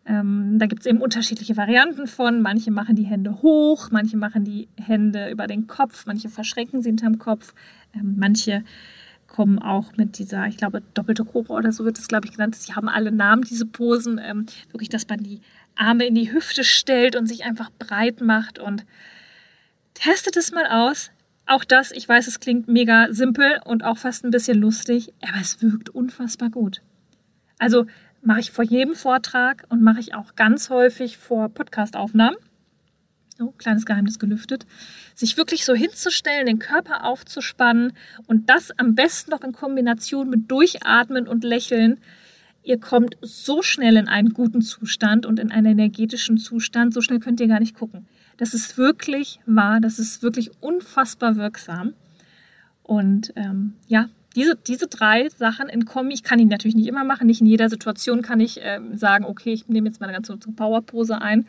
Ähm, 0.06 0.58
da 0.58 0.66
gibt 0.66 0.82
es 0.82 0.86
eben 0.86 1.00
unterschiedliche 1.00 1.56
Varianten 1.56 2.06
von. 2.06 2.42
Manche 2.42 2.70
machen 2.70 2.96
die 2.96 3.04
Hände 3.04 3.42
hoch, 3.42 3.90
manche 3.90 4.16
machen 4.16 4.44
die 4.44 4.68
Hände 4.76 5.30
über 5.30 5.46
den 5.46 5.66
Kopf, 5.66 6.04
manche 6.06 6.28
verschränken 6.28 6.82
sie 6.82 6.90
hinterm 6.90 7.18
Kopf, 7.18 7.54
ähm, 7.94 8.16
manche 8.18 8.64
kommen 9.34 9.58
auch 9.58 9.96
mit 9.96 10.18
dieser, 10.18 10.46
ich 10.46 10.56
glaube, 10.56 10.80
doppelte 10.94 11.24
Cobra 11.24 11.54
oder 11.54 11.72
so 11.72 11.84
wird 11.84 11.98
es, 11.98 12.06
glaube 12.06 12.26
ich, 12.26 12.32
genannt. 12.32 12.54
Sie 12.54 12.72
haben 12.74 12.88
alle 12.88 13.10
Namen, 13.10 13.42
diese 13.42 13.66
Posen. 13.66 14.20
Ähm, 14.22 14.46
wirklich, 14.70 14.90
dass 14.90 15.08
man 15.08 15.18
die 15.24 15.40
Arme 15.74 16.06
in 16.06 16.14
die 16.14 16.32
Hüfte 16.32 16.62
stellt 16.62 17.16
und 17.16 17.26
sich 17.26 17.44
einfach 17.44 17.70
breit 17.80 18.20
macht 18.20 18.60
und 18.60 18.84
testet 19.94 20.37
es 20.37 20.52
mal 20.52 20.67
aus. 20.67 21.11
Auch 21.46 21.64
das, 21.64 21.91
ich 21.91 22.08
weiß, 22.08 22.26
es 22.26 22.41
klingt 22.41 22.69
mega 22.69 23.08
simpel 23.11 23.61
und 23.64 23.85
auch 23.85 23.99
fast 23.99 24.25
ein 24.25 24.31
bisschen 24.31 24.58
lustig, 24.58 25.12
aber 25.23 25.41
es 25.41 25.62
wirkt 25.62 25.91
unfassbar 25.91 26.50
gut. 26.50 26.81
Also 27.58 27.87
mache 28.23 28.41
ich 28.41 28.50
vor 28.50 28.64
jedem 28.64 28.94
Vortrag 28.94 29.64
und 29.69 29.82
mache 29.82 30.00
ich 30.00 30.14
auch 30.14 30.35
ganz 30.35 30.70
häufig 30.70 31.19
vor 31.19 31.49
Podcastaufnahmen 31.50 32.37
oh, 33.41 33.52
kleines 33.58 33.87
Geheimnis 33.87 34.19
gelüftet, 34.19 34.67
sich 35.14 35.37
wirklich 35.37 35.64
so 35.64 35.75
hinzustellen, 35.75 36.46
den 36.46 36.58
Körper 36.58 37.05
aufzuspannen 37.05 37.93
und 38.26 38.50
das 38.50 38.70
am 38.79 38.94
besten 38.94 39.31
noch 39.31 39.43
in 39.43 39.52
Kombination 39.52 40.31
mit 40.31 40.50
Durchatmen 40.50 41.29
und 41.29 41.44
Lächeln. 41.44 41.99
Ihr 42.62 42.81
kommt 42.81 43.17
so 43.20 43.62
schnell 43.62 43.96
in 43.96 44.08
einen 44.08 44.32
guten 44.32 44.62
Zustand 44.62 45.26
und 45.26 45.38
in 45.38 45.50
einen 45.50 45.79
energetischen 45.79 46.38
Zustand, 46.38 46.94
so 46.94 47.00
schnell 47.00 47.20
könnt 47.20 47.41
ihr 47.41 47.49
gar 47.49 47.61
nicht 47.61 47.76
gucken. 47.76 48.06
Das 48.36 48.54
ist 48.54 48.76
wirklich 48.76 49.40
wahr, 49.46 49.81
das 49.81 49.98
ist 49.98 50.22
wirklich 50.22 50.50
unfassbar 50.60 51.36
wirksam. 51.36 51.94
Und 52.82 53.32
ähm, 53.36 53.75
ja, 53.86 54.08
diese, 54.34 54.56
diese 54.56 54.88
drei 54.88 55.28
Sachen 55.28 55.69
in 55.69 55.84
Kombi, 55.84 56.14
ich 56.14 56.22
kann 56.22 56.38
ihn 56.38 56.48
natürlich 56.48 56.75
nicht 56.75 56.88
immer 56.88 57.04
machen, 57.04 57.26
nicht 57.26 57.40
in 57.40 57.46
jeder 57.46 57.69
Situation 57.69 58.22
kann 58.22 58.40
ich 58.40 58.58
ähm, 58.62 58.96
sagen, 58.96 59.25
okay, 59.25 59.52
ich 59.52 59.69
nehme 59.69 59.88
jetzt 59.88 60.00
mal 60.00 60.06
eine 60.06 60.14
ganze 60.14 60.36
Powerpose 60.36 61.20
ein. 61.20 61.46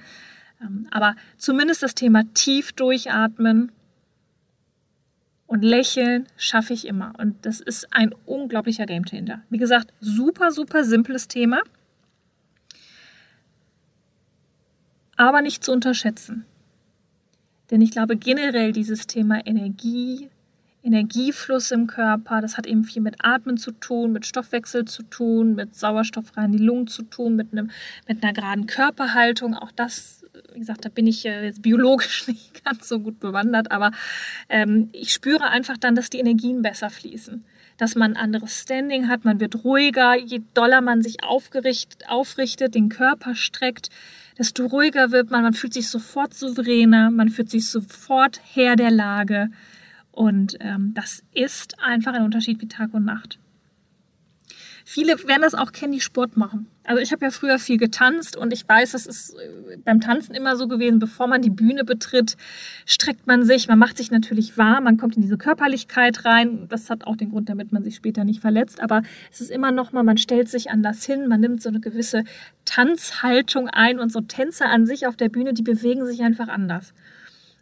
Ähm, 0.61 0.87
aber 0.91 1.15
zumindest 1.37 1.83
das 1.83 1.95
Thema 1.95 2.23
tief 2.33 2.73
durchatmen 2.73 3.71
und 5.47 5.63
lächeln 5.63 6.27
schaffe 6.37 6.73
ich 6.73 6.87
immer. 6.87 7.13
Und 7.17 7.45
das 7.45 7.59
ist 7.59 7.93
ein 7.93 8.13
unglaublicher 8.25 8.85
Gamechanger. 8.85 9.41
Wie 9.49 9.57
gesagt, 9.57 9.93
super, 9.99 10.51
super 10.51 10.83
simples 10.83 11.27
Thema. 11.27 11.61
Aber 15.17 15.41
nicht 15.41 15.63
zu 15.63 15.71
unterschätzen. 15.71 16.45
Denn 17.71 17.81
ich 17.81 17.91
glaube 17.91 18.15
generell 18.17 18.71
dieses 18.71 19.07
Thema 19.07 19.45
Energie, 19.45 20.29
Energiefluss 20.85 21.71
im 21.71 21.87
Körper. 21.87 22.41
Das 22.41 22.57
hat 22.57 22.67
eben 22.67 22.83
viel 22.83 23.01
mit 23.01 23.15
Atmen 23.19 23.57
zu 23.57 23.71
tun, 23.71 24.11
mit 24.11 24.25
Stoffwechsel 24.25 24.85
zu 24.85 25.01
tun, 25.03 25.55
mit 25.55 25.75
Sauerstoff 25.75 26.37
rein 26.37 26.53
in 26.53 26.59
die 26.59 26.63
Lungen 26.63 26.87
zu 26.87 27.01
tun, 27.01 27.35
mit, 27.35 27.51
einem, 27.51 27.71
mit 28.07 28.23
einer 28.23 28.33
geraden 28.33 28.67
Körperhaltung. 28.67 29.55
Auch 29.55 29.71
das, 29.71 30.23
wie 30.53 30.59
gesagt, 30.59 30.85
da 30.85 30.89
bin 30.89 31.07
ich 31.07 31.23
jetzt 31.23 31.63
biologisch 31.63 32.27
nicht 32.27 32.63
ganz 32.63 32.87
so 32.87 32.99
gut 32.99 33.19
bewandert, 33.19 33.71
aber 33.71 33.91
ähm, 34.47 34.89
ich 34.91 35.11
spüre 35.11 35.45
einfach 35.45 35.77
dann, 35.77 35.95
dass 35.95 36.11
die 36.11 36.19
Energien 36.19 36.61
besser 36.61 36.91
fließen. 36.91 37.43
Dass 37.77 37.95
man 37.95 38.13
ein 38.13 38.23
anderes 38.23 38.61
Standing 38.61 39.09
hat, 39.09 39.25
man 39.25 39.39
wird 39.41 39.65
ruhiger, 39.65 40.15
je 40.15 40.41
doller 40.53 40.79
man 40.79 41.01
sich 41.01 41.23
aufgerichtet, 41.23 42.07
aufrichtet, 42.07 42.73
den 42.75 42.87
Körper 42.87 43.35
streckt, 43.35 43.89
desto 44.37 44.65
ruhiger 44.65 45.11
wird 45.11 45.31
man, 45.31 45.43
man 45.43 45.53
fühlt 45.53 45.73
sich 45.73 45.89
sofort 45.89 46.33
souveräner, 46.33 47.11
man 47.11 47.29
fühlt 47.29 47.49
sich 47.49 47.69
sofort 47.69 48.41
Herr 48.53 48.75
der 48.75 48.91
Lage. 48.91 49.49
Und 50.11 50.57
ähm, 50.59 50.93
das 50.93 51.23
ist 51.33 51.79
einfach 51.79 52.13
ein 52.13 52.23
Unterschied 52.23 52.61
wie 52.61 52.67
Tag 52.67 52.93
und 52.93 53.05
Nacht. 53.05 53.39
Viele 54.87 55.17
werden 55.27 55.41
das 55.41 55.55
auch 55.55 55.71
kennen, 55.71 55.93
die 55.93 55.99
Sport 55.99 56.37
machen. 56.37 56.67
Also 56.83 57.01
ich 57.01 57.11
habe 57.11 57.25
ja 57.25 57.31
früher 57.31 57.57
viel 57.57 57.77
getanzt 57.77 58.37
und 58.37 58.53
ich 58.53 58.69
weiß, 58.69 58.93
es 58.93 59.07
ist 59.07 59.33
äh, 59.33 59.77
beim 59.83 59.99
Tanzen 59.99 60.35
immer 60.35 60.55
so 60.55 60.67
gewesen, 60.67 60.99
bevor 60.99 61.25
man 61.25 61.41
die 61.41 61.49
Bühne 61.49 61.83
betritt, 61.83 62.37
streckt 62.85 63.25
man 63.25 63.43
sich, 63.43 63.67
man 63.67 63.79
macht 63.79 63.97
sich 63.97 64.11
natürlich 64.11 64.59
warm, 64.59 64.83
man 64.83 64.97
kommt 64.97 65.15
in 65.15 65.23
diese 65.23 65.39
Körperlichkeit 65.39 66.23
rein. 66.23 66.67
Das 66.69 66.91
hat 66.91 67.07
auch 67.07 67.15
den 67.15 67.31
Grund, 67.31 67.49
damit 67.49 67.71
man 67.71 67.83
sich 67.83 67.95
später 67.95 68.23
nicht 68.23 68.41
verletzt. 68.41 68.79
Aber 68.79 69.01
es 69.31 69.41
ist 69.41 69.49
immer 69.49 69.71
noch 69.71 69.91
mal, 69.91 70.03
man 70.03 70.19
stellt 70.19 70.49
sich 70.49 70.69
anders 70.69 71.03
hin, 71.03 71.27
man 71.27 71.41
nimmt 71.41 71.63
so 71.63 71.69
eine 71.69 71.79
gewisse 71.79 72.23
Tanzhaltung 72.65 73.67
ein 73.69 73.97
und 73.97 74.11
so 74.11 74.21
Tänzer 74.21 74.69
an 74.69 74.85
sich 74.85 75.07
auf 75.07 75.17
der 75.17 75.29
Bühne, 75.29 75.55
die 75.55 75.63
bewegen 75.63 76.05
sich 76.05 76.21
einfach 76.21 76.47
anders. 76.47 76.93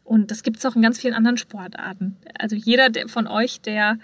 Und 0.04 0.30
das 0.30 0.44
gibt 0.44 0.58
es 0.58 0.66
auch 0.66 0.76
in 0.76 0.82
ganz 0.82 1.00
vielen 1.00 1.14
anderen 1.14 1.38
Sportarten. 1.38 2.18
Also 2.38 2.58
jeder 2.58 2.90
von 3.08 3.28
euch, 3.28 3.62
der 3.62 3.98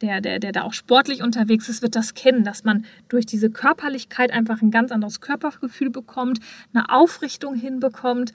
der, 0.00 0.20
der, 0.20 0.38
der 0.38 0.52
da 0.52 0.62
auch 0.62 0.72
sportlich 0.72 1.22
unterwegs 1.22 1.68
ist, 1.68 1.82
wird 1.82 1.96
das 1.96 2.14
kennen, 2.14 2.44
dass 2.44 2.64
man 2.64 2.84
durch 3.08 3.26
diese 3.26 3.50
Körperlichkeit 3.50 4.30
einfach 4.30 4.62
ein 4.62 4.70
ganz 4.70 4.92
anderes 4.92 5.20
Körpergefühl 5.20 5.90
bekommt, 5.90 6.40
eine 6.72 6.90
Aufrichtung 6.90 7.54
hinbekommt 7.54 8.32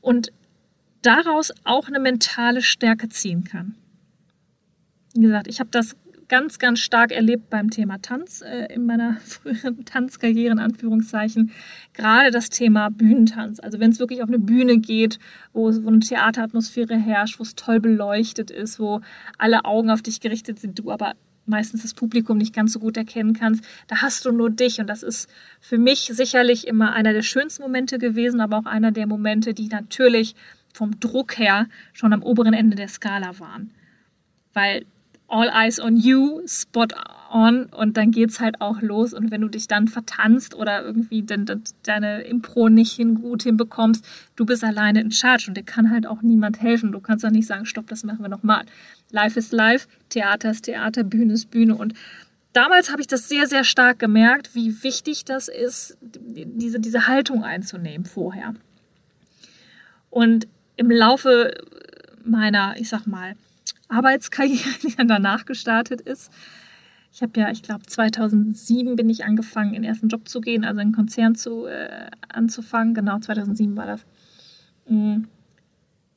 und 0.00 0.32
daraus 1.02 1.52
auch 1.64 1.88
eine 1.88 2.00
mentale 2.00 2.62
Stärke 2.62 3.08
ziehen 3.08 3.44
kann. 3.44 3.76
Wie 5.14 5.22
gesagt, 5.22 5.46
ich 5.46 5.60
habe 5.60 5.70
das 5.70 5.96
ganz, 6.28 6.58
ganz 6.58 6.80
stark 6.80 7.12
erlebt 7.12 7.50
beim 7.50 7.70
Thema 7.70 8.00
Tanz 8.00 8.42
äh, 8.42 8.72
in 8.72 8.86
meiner 8.86 9.16
früheren 9.24 9.84
Tanzkarriere, 9.84 10.52
in 10.52 10.58
Anführungszeichen. 10.58 11.52
Gerade 11.92 12.30
das 12.30 12.50
Thema 12.50 12.90
Bühnentanz. 12.90 13.60
Also 13.60 13.80
wenn 13.80 13.90
es 13.90 13.98
wirklich 13.98 14.22
auf 14.22 14.28
eine 14.28 14.38
Bühne 14.38 14.78
geht, 14.78 15.18
wo, 15.52 15.72
wo 15.82 15.88
eine 15.88 16.00
Theateratmosphäre 16.00 16.96
herrscht, 16.96 17.38
wo 17.38 17.42
es 17.42 17.54
toll 17.54 17.80
beleuchtet 17.80 18.50
ist, 18.50 18.78
wo 18.78 19.00
alle 19.38 19.64
Augen 19.64 19.90
auf 19.90 20.02
dich 20.02 20.20
gerichtet 20.20 20.58
sind, 20.58 20.78
du 20.78 20.90
aber 20.90 21.14
meistens 21.46 21.82
das 21.82 21.94
Publikum 21.94 22.38
nicht 22.38 22.54
ganz 22.54 22.72
so 22.72 22.80
gut 22.80 22.96
erkennen 22.96 23.32
kannst, 23.32 23.64
da 23.86 24.02
hast 24.02 24.24
du 24.24 24.32
nur 24.32 24.50
dich. 24.50 24.80
Und 24.80 24.88
das 24.88 25.02
ist 25.02 25.30
für 25.60 25.78
mich 25.78 26.10
sicherlich 26.12 26.66
immer 26.66 26.92
einer 26.92 27.12
der 27.12 27.22
schönsten 27.22 27.62
Momente 27.62 27.98
gewesen, 27.98 28.40
aber 28.40 28.58
auch 28.58 28.66
einer 28.66 28.90
der 28.90 29.06
Momente, 29.06 29.54
die 29.54 29.68
natürlich 29.68 30.34
vom 30.74 30.98
Druck 31.00 31.38
her 31.38 31.68
schon 31.92 32.12
am 32.12 32.22
oberen 32.22 32.52
Ende 32.52 32.76
der 32.76 32.88
Skala 32.88 33.38
waren. 33.38 33.70
Weil 34.52 34.84
all 35.28 35.48
eyes 35.48 35.80
on 35.80 35.96
you, 35.96 36.42
spot 36.46 36.88
on 37.30 37.64
und 37.66 37.96
dann 37.96 38.12
geht's 38.12 38.40
halt 38.40 38.60
auch 38.60 38.80
los 38.80 39.12
und 39.12 39.30
wenn 39.30 39.40
du 39.40 39.48
dich 39.48 39.66
dann 39.66 39.88
vertanzt 39.88 40.54
oder 40.54 40.84
irgendwie 40.84 41.22
de 41.22 41.44
de 41.44 41.58
deine 41.82 42.22
Impro 42.22 42.68
nicht 42.68 42.92
hin, 42.92 43.16
gut 43.16 43.42
hinbekommst, 43.42 44.04
du 44.36 44.46
bist 44.46 44.62
alleine 44.62 45.00
in 45.00 45.10
Charge 45.10 45.46
und 45.48 45.56
dir 45.56 45.64
kann 45.64 45.90
halt 45.90 46.06
auch 46.06 46.22
niemand 46.22 46.60
helfen. 46.60 46.92
Du 46.92 47.00
kannst 47.00 47.24
auch 47.24 47.30
nicht 47.30 47.46
sagen, 47.46 47.66
stopp, 47.66 47.88
das 47.88 48.04
machen 48.04 48.22
wir 48.22 48.28
nochmal. 48.28 48.64
Live 49.10 49.36
ist 49.36 49.52
live, 49.52 49.88
Theater 50.08 50.50
ist 50.50 50.62
Theater, 50.62 51.02
Bühne 51.02 51.32
ist 51.32 51.50
Bühne 51.50 51.74
und 51.74 51.94
damals 52.52 52.90
habe 52.90 53.00
ich 53.00 53.06
das 53.06 53.28
sehr, 53.28 53.46
sehr 53.46 53.64
stark 53.64 53.98
gemerkt, 53.98 54.54
wie 54.54 54.82
wichtig 54.82 55.24
das 55.24 55.48
ist, 55.48 55.98
diese, 56.00 56.80
diese 56.80 57.06
Haltung 57.06 57.44
einzunehmen 57.44 58.06
vorher. 58.06 58.54
Und 60.10 60.46
im 60.76 60.90
Laufe 60.90 61.52
meiner, 62.24 62.74
ich 62.78 62.88
sag 62.88 63.06
mal, 63.06 63.34
Arbeitskarriere, 63.88 64.68
die 64.82 64.94
dann 64.96 65.08
danach 65.08 65.44
gestartet 65.44 66.00
ist. 66.00 66.32
Ich 67.12 67.22
habe 67.22 67.40
ja, 67.40 67.50
ich 67.50 67.62
glaube, 67.62 67.86
2007 67.86 68.94
bin 68.94 69.08
ich 69.08 69.24
angefangen, 69.24 69.74
in 69.74 69.82
den 69.82 69.88
ersten 69.88 70.08
Job 70.08 70.28
zu 70.28 70.40
gehen, 70.40 70.64
also 70.64 70.80
in 70.80 70.88
einen 70.88 70.94
Konzern 70.94 71.34
zu, 71.34 71.64
äh, 71.66 72.10
anzufangen. 72.28 72.92
Genau, 72.92 73.18
2007 73.18 73.74
war 73.74 73.86
das. 73.86 74.04
Mhm. 74.86 75.28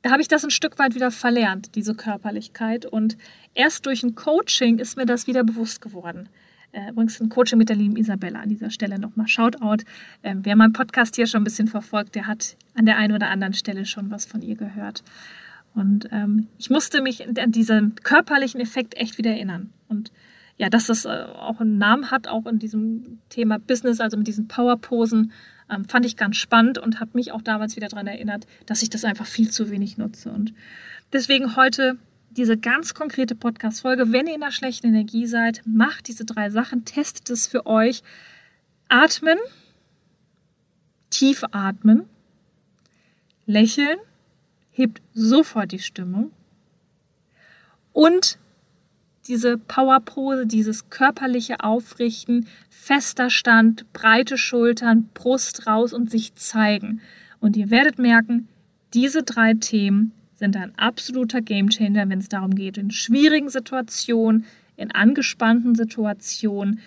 Da 0.02 0.12
habe 0.12 0.22
ich 0.22 0.28
das 0.28 0.44
ein 0.44 0.52
Stück 0.52 0.80
weit 0.80 0.96
wieder 0.96 1.12
verlernt, 1.12 1.76
diese 1.76 1.94
Körperlichkeit. 1.94 2.86
Und 2.86 3.18
erst 3.54 3.86
durch 3.86 4.04
ein 4.04 4.16
Coaching 4.16 4.80
ist 4.80 4.98
mir 4.98 5.06
das 5.06 5.28
wieder 5.28 5.44
bewusst 5.44 5.82
geworden. 5.82 6.30
Äh, 6.72 6.92
übrigens 6.92 7.20
ein 7.20 7.30
Coaching 7.30 7.58
mit 7.58 7.70
der 7.70 7.76
lieben 7.76 7.98
Isabella 7.98 8.40
an 8.40 8.50
dieser 8.50 8.70
Stelle 8.70 9.00
nochmal 9.00 9.28
Shoutout. 9.28 9.84
Ähm, 10.24 10.42
wer 10.44 10.56
meinen 10.56 10.74
Podcast 10.74 11.16
hier 11.16 11.28
schon 11.28 11.42
ein 11.42 11.46
bisschen 11.46 11.68
verfolgt, 11.68 12.16
der 12.16 12.28
hat 12.28 12.58
an 12.76 12.86
der 12.86 12.98
einen 12.98 13.14
oder 13.14 13.30
anderen 13.30 13.54
Stelle 13.54 13.86
schon 13.86 14.12
was 14.12 14.26
von 14.26 14.42
ihr 14.42 14.56
gehört. 14.56 15.04
Und 15.79 16.09
ähm, 16.12 16.48
ich 16.57 16.69
musste 16.69 17.01
mich 17.01 17.25
an 17.25 17.51
diesen 17.51 17.95
körperlichen 17.95 18.59
Effekt 18.59 18.98
echt 18.98 19.17
wieder 19.17 19.31
erinnern. 19.31 19.71
Und 19.88 20.12
ja, 20.57 20.69
dass 20.69 20.88
das 20.88 21.05
äh, 21.05 21.09
auch 21.09 21.62
einen 21.62 21.77
Namen 21.77 22.12
hat, 22.12 22.27
auch 22.27 22.45
in 22.45 22.59
diesem 22.59 23.19
Thema 23.29 23.59
Business, 23.59 24.01
also 24.01 24.17
mit 24.17 24.27
diesen 24.27 24.50
Powerposen, 24.50 25.31
ähm, 25.69 25.86
fand 25.86 26.05
ich 26.05 26.17
ganz 26.17 26.36
spannend 26.36 26.77
und 26.77 27.00
hat 27.00 27.15
mich 27.15 27.31
auch 27.31 27.41
damals 27.41 27.77
wieder 27.77 27.88
daran 27.88 28.07
erinnert, 28.07 28.45
dass 28.65 28.83
ich 28.83 28.89
das 28.89 29.05
einfach 29.05 29.25
viel 29.25 29.50
zu 29.50 29.69
wenig 29.69 29.98
nutze. 29.98 30.31
Und 30.31 30.53
deswegen 31.13 31.55
heute 31.55 31.98
diese 32.31 32.57
ganz 32.57 32.93
konkrete 32.93 33.36
Podcast-Folge. 33.36 34.12
Wenn 34.12 34.27
ihr 34.27 34.36
in 34.36 34.43
einer 34.43 34.51
schlechten 34.51 34.88
Energie 34.88 35.27
seid, 35.27 35.62
macht 35.65 36.09
diese 36.09 36.25
drei 36.25 36.50
Sachen, 36.50 36.83
testet 36.83 37.29
es 37.29 37.48
für 37.48 37.65
euch. 37.65 38.03
Atmen, 38.89 39.38
tief 41.09 41.45
atmen, 41.51 42.03
lächeln 43.45 43.98
hebt 44.72 45.02
sofort 45.14 45.72
die 45.72 45.80
Stimmung. 45.80 46.32
Und 47.94 48.38
diese 49.28 49.58
Powerpose, 49.58 50.48
dieses 50.48 50.90
körperliche 50.90 51.60
Aufrichten, 51.64 52.48
fester 52.70 53.30
Stand, 53.30 53.92
breite 53.94 54.38
Schultern, 54.38 55.10
Brust 55.14 55.68
raus 55.68 55.94
und 55.94 56.10
sich 56.10 56.34
zeigen. 56.36 57.02
Und 57.40 57.56
ihr 57.56 57.70
werdet 57.70 58.00
merken, 58.00 58.48
diese 58.94 59.24
drei 59.24 59.54
Themen 59.54 60.14
sind 60.34 60.56
ein 60.56 60.74
absoluter 60.78 61.42
Gamechanger, 61.42 62.10
wenn 62.10 62.20
es 62.20 62.30
darum 62.30 62.56
geht, 62.56 62.78
in 62.78 62.92
schwierigen 62.92 63.50
Situationen, 63.50 64.46
in 64.78 64.92
angespannten 64.92 65.76
Situationen 65.76 66.80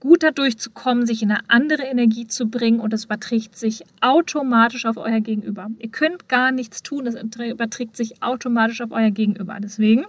gut 0.00 0.22
dadurch 0.22 0.58
zu 0.58 0.70
kommen, 0.70 1.06
sich 1.06 1.22
in 1.22 1.30
eine 1.30 1.48
andere 1.48 1.82
Energie 1.84 2.26
zu 2.26 2.46
bringen 2.46 2.80
und 2.80 2.92
das 2.92 3.04
überträgt 3.04 3.56
sich 3.56 3.84
automatisch 4.00 4.86
auf 4.86 4.96
euer 4.96 5.20
Gegenüber. 5.20 5.68
Ihr 5.78 5.90
könnt 5.90 6.28
gar 6.28 6.52
nichts 6.52 6.82
tun, 6.82 7.04
das 7.04 7.14
überträgt 7.14 7.96
sich 7.96 8.22
automatisch 8.22 8.80
auf 8.80 8.92
euer 8.92 9.10
Gegenüber. 9.10 9.58
Deswegen 9.60 10.06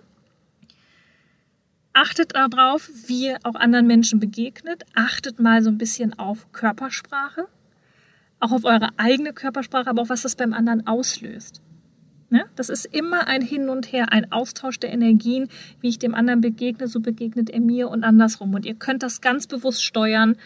achtet 1.93 2.35
darauf, 2.35 2.89
wie 3.07 3.27
ihr 3.27 3.39
auch 3.43 3.55
anderen 3.55 3.87
Menschen 3.87 4.19
begegnet. 4.19 4.83
Achtet 4.93 5.39
mal 5.39 5.63
so 5.63 5.69
ein 5.69 5.77
bisschen 5.77 6.17
auf 6.17 6.51
Körpersprache, 6.51 7.47
auch 8.39 8.51
auf 8.51 8.65
eure 8.65 8.89
eigene 8.97 9.33
Körpersprache, 9.33 9.89
aber 9.89 10.03
auch 10.03 10.09
was 10.09 10.21
das 10.21 10.35
beim 10.35 10.53
anderen 10.53 10.85
auslöst. 10.85 11.61
Ne? 12.29 12.45
Das 12.55 12.69
ist 12.69 12.85
immer 12.85 13.27
ein 13.27 13.41
Hin 13.41 13.69
und 13.69 13.91
Her, 13.91 14.11
ein 14.11 14.31
Austausch 14.31 14.79
der 14.79 14.91
Energien. 14.91 15.49
Wie 15.81 15.89
ich 15.89 15.99
dem 15.99 16.13
anderen 16.13 16.41
begegne, 16.41 16.87
so 16.87 16.99
begegnet 16.99 17.49
er 17.49 17.59
mir 17.59 17.89
und 17.89 18.03
andersrum. 18.03 18.53
Und 18.53 18.65
ihr 18.65 18.75
könnt 18.75 19.03
das 19.03 19.21
ganz 19.21 19.47
bewusst 19.47 19.83
steuern. 19.83 20.37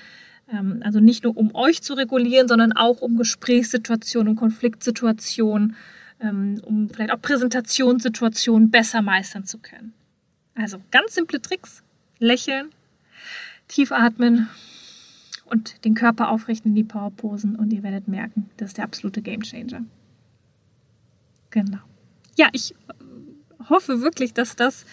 Ähm, 0.52 0.82
also 0.84 1.00
nicht 1.00 1.24
nur 1.24 1.36
um 1.36 1.54
euch 1.56 1.82
zu 1.82 1.94
regulieren, 1.94 2.48
sondern 2.48 2.72
auch 2.74 3.02
um 3.02 3.18
Gesprächssituationen, 3.18 4.30
um 4.30 4.36
Konfliktsituationen, 4.36 5.75
ähm, 6.20 6.62
um 6.63 6.90
vielleicht 6.90 7.12
auch 7.12 7.22
Präsentationssituationen 7.22 8.72
besser 8.72 9.02
meistern 9.02 9.46
zu 9.46 9.58
können. 9.58 9.94
Also 10.56 10.78
ganz 10.92 11.16
simple 11.16 11.42
Tricks. 11.42 11.84
Lächeln, 12.20 12.70
tief 13.68 13.92
atmen 13.92 14.48
und 15.46 15.84
den 15.84 15.94
Körper 15.94 16.30
aufrichten 16.30 16.70
in 16.70 16.75
die 16.75 16.84
Powerposen 16.86 17.58
und 17.58 17.74
ihr 17.74 17.84
werdet 17.84 18.08
merken, 18.08 18.50
das 18.56 18.70
ist 18.70 18.78
der 18.78 18.86
absolute 18.86 19.22
Gamechanger. 19.22 19.84
Genau. 21.53 21.77
Ja, 22.36 22.50
ich 22.51 22.72
äh, 22.72 23.69
hoffe 23.69 24.01
wirklich, 24.01 24.33
dass 24.33 24.55
das 24.55 24.86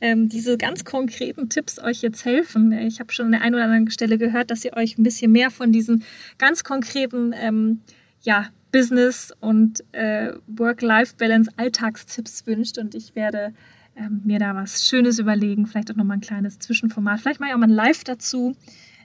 ähm, 0.00 0.30
diese 0.30 0.56
ganz 0.56 0.86
konkreten 0.86 1.50
Tipps 1.50 1.78
euch 1.78 2.00
jetzt 2.00 2.24
helfen. 2.24 2.72
Ich 2.72 3.00
habe 3.00 3.12
schon 3.12 3.26
an 3.26 3.32
der 3.32 3.42
einen 3.42 3.54
oder 3.54 3.64
anderen 3.64 3.90
Stelle 3.90 4.16
gehört, 4.16 4.50
dass 4.50 4.64
ihr 4.64 4.74
euch 4.78 4.96
ein 4.96 5.02
bisschen 5.02 5.30
mehr 5.30 5.50
von 5.50 5.72
diesen 5.72 6.04
ganz 6.38 6.64
konkreten 6.64 7.34
ähm, 7.34 7.82
ja, 8.22 8.46
Business- 8.72 9.30
und 9.40 9.84
äh, 9.92 10.32
Work-Life-Balance 10.46 11.50
Alltagstipps 11.58 12.46
wünscht 12.46 12.78
und 12.78 12.94
ich 12.94 13.14
werde 13.14 13.52
ähm, 13.94 14.22
mir 14.24 14.38
da 14.38 14.54
was 14.54 14.86
Schönes 14.86 15.18
überlegen, 15.18 15.66
vielleicht 15.66 15.90
auch 15.90 15.96
nochmal 15.96 16.16
ein 16.16 16.22
kleines 16.22 16.58
Zwischenformat, 16.58 17.20
vielleicht 17.20 17.40
ich 17.42 17.52
auch 17.52 17.58
mal 17.58 17.64
ein 17.64 17.70
Live 17.70 18.04
dazu. 18.04 18.56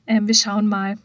Ähm, 0.07 0.27
wir 0.27 0.35
schauen 0.35 0.67
mal, 0.67 0.95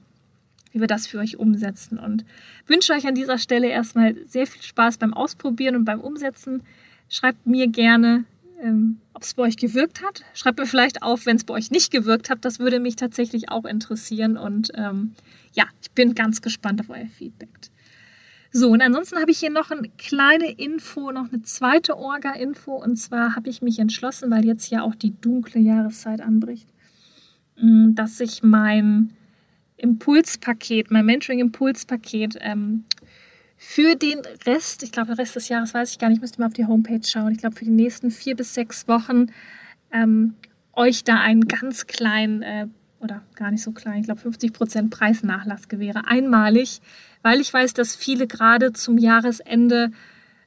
wie 0.76 0.80
wir 0.80 0.87
das 0.87 1.06
für 1.06 1.18
euch 1.18 1.38
umsetzen. 1.38 1.99
Und 1.99 2.25
wünsche 2.66 2.92
euch 2.92 3.06
an 3.06 3.14
dieser 3.14 3.38
Stelle 3.38 3.68
erstmal 3.68 4.14
sehr 4.26 4.47
viel 4.47 4.62
Spaß 4.62 4.99
beim 4.99 5.14
Ausprobieren 5.14 5.75
und 5.75 5.87
beim 5.87 6.02
Umsetzen. 6.02 6.62
Schreibt 7.09 7.47
mir 7.47 7.66
gerne, 7.66 8.25
ähm, 8.61 8.99
ob 9.14 9.23
es 9.23 9.33
bei 9.33 9.45
euch 9.45 9.56
gewirkt 9.56 10.02
hat. 10.02 10.23
Schreibt 10.35 10.59
mir 10.59 10.66
vielleicht 10.66 11.02
auf, 11.02 11.25
wenn 11.25 11.37
es 11.37 11.45
bei 11.45 11.54
euch 11.54 11.71
nicht 11.71 11.90
gewirkt 11.90 12.28
hat. 12.28 12.45
Das 12.45 12.59
würde 12.59 12.78
mich 12.78 12.97
tatsächlich 12.97 13.50
auch 13.50 13.64
interessieren. 13.64 14.37
Und 14.37 14.71
ähm, 14.75 15.14
ja, 15.54 15.64
ich 15.80 15.90
bin 15.92 16.14
ganz 16.14 16.42
gespannt 16.42 16.80
auf 16.80 16.90
euer 16.90 17.06
Feedback. 17.06 17.49
So, 18.52 18.68
und 18.68 18.83
ansonsten 18.83 19.18
habe 19.18 19.30
ich 19.30 19.38
hier 19.38 19.50
noch 19.50 19.71
eine 19.71 19.88
kleine 19.97 20.50
Info, 20.52 21.11
noch 21.11 21.33
eine 21.33 21.42
zweite 21.42 21.97
Orga-Info. 21.97 22.75
Und 22.75 22.97
zwar 22.97 23.35
habe 23.35 23.49
ich 23.49 23.62
mich 23.62 23.78
entschlossen, 23.78 24.30
weil 24.30 24.45
jetzt 24.45 24.71
ja 24.71 24.83
auch 24.83 24.95
die 24.95 25.18
dunkle 25.18 25.61
Jahreszeit 25.61 26.21
anbricht, 26.21 26.68
mm, 27.59 27.95
dass 27.95 28.21
ich 28.21 28.42
mein 28.42 29.15
Impulspaket, 29.76 30.90
mein 30.90 31.06
Mentoring-Impulspaket 31.06 32.38
ähm, 32.40 32.85
für 33.56 33.95
den 33.95 34.21
Rest, 34.45 34.83
ich 34.83 34.92
glaube, 34.92 35.09
der 35.09 35.18
Rest 35.18 35.37
des 35.37 35.49
Jahres 35.49 35.75
weiß 35.75 35.90
ich 35.90 35.99
gar 35.99 36.09
nicht, 36.11 36.21
müsste 36.21 36.40
mal 36.40 36.47
auf 36.47 36.52
die 36.52 36.66
Homepage 36.66 37.00
schauen. 37.02 37.33
Ich 37.33 37.38
glaube, 37.38 37.56
für 37.56 37.64
die 37.64 37.71
nächsten 37.71 38.11
vier 38.11 38.37
bis 38.37 38.54
sechs 38.54 38.87
Wochen 38.87 39.26
ähm, 39.92 40.35
euch 40.75 41.04
da 41.04 41.21
einen 41.21 41.49
ganz 41.49 41.87
kleinen 41.87 42.42
äh, 42.42 42.66
oder 43.00 43.23
gar 43.35 43.50
nicht 43.50 43.62
so 43.62 43.73
klein, 43.73 44.00
ich 44.00 44.06
glaube 44.06 44.21
50 44.21 44.52
Prozent 44.52 44.90
Preisnachlass 44.90 45.68
gewähre, 45.68 46.06
einmalig, 46.06 46.80
weil 47.23 47.40
ich 47.40 47.52
weiß, 47.52 47.75
dass 47.75 47.97
viele 47.97 48.26
gerade 48.26 48.73
zum 48.73 48.99
Jahresende 48.99 49.90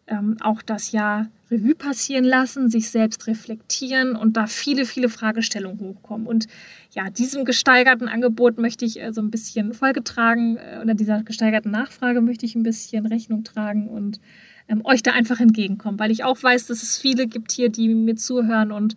ähm, 0.08 0.38
auch 0.42 0.62
das 0.62 0.92
Jahr 0.92 1.28
Revue 1.52 1.76
passieren 1.76 2.26
lassen, 2.26 2.70
sich 2.70 2.90
selbst 2.90 3.26
reflektieren 3.28 4.16
und 4.16 4.38
da 4.38 4.48
viele, 4.48 4.86
viele 4.86 5.10
Fragestellungen 5.10 5.80
hochkommen. 5.80 6.28
Und 6.28 6.48
ja, 6.92 7.10
diesem 7.10 7.46
gesteigerten 7.46 8.08
Angebot 8.08 8.60
möchte 8.60 8.86
ich 8.86 9.02
äh, 9.02 9.12
so 9.14 9.22
ein 9.22 9.32
bisschen 9.32 9.74
Folge 9.74 10.04
tragen 10.04 10.58
äh, 10.58 10.80
oder 10.82 10.94
dieser 10.94 11.24
gesteigerten 11.24 11.72
Nachfrage 11.72 12.22
möchte 12.22 12.46
ich 12.46 12.56
ein 12.56 12.64
bisschen 12.64 13.06
Rechnung 13.06 13.44
tragen 13.44 13.88
und 13.88 14.20
ähm, 14.68 14.82
euch 14.84 15.02
da 15.02 15.12
einfach 15.12 15.40
entgegenkommen, 15.40 16.00
weil 16.00 16.12
ich 16.12 16.24
auch 16.24 16.42
weiß, 16.42 16.68
dass 16.68 16.84
es 16.84 16.98
viele 16.98 17.26
gibt 17.28 17.52
hier, 17.52 17.70
die 17.70 17.90
mir 17.90 18.16
zuhören 18.16 18.72
und 18.72 18.96